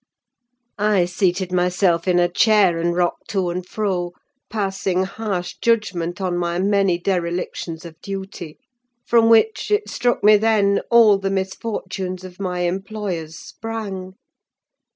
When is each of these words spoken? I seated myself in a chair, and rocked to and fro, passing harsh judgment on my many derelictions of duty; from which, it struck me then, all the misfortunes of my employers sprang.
I 0.79 1.05
seated 1.05 1.51
myself 1.51 2.07
in 2.07 2.17
a 2.17 2.27
chair, 2.27 2.79
and 2.79 2.95
rocked 2.95 3.27
to 3.29 3.51
and 3.51 3.63
fro, 3.63 4.13
passing 4.49 5.03
harsh 5.03 5.55
judgment 5.61 6.19
on 6.19 6.39
my 6.39 6.57
many 6.57 6.97
derelictions 6.97 7.85
of 7.85 8.01
duty; 8.01 8.57
from 9.05 9.29
which, 9.29 9.69
it 9.69 9.91
struck 9.91 10.23
me 10.23 10.37
then, 10.37 10.79
all 10.89 11.19
the 11.19 11.29
misfortunes 11.29 12.23
of 12.23 12.39
my 12.39 12.61
employers 12.61 13.37
sprang. 13.37 14.15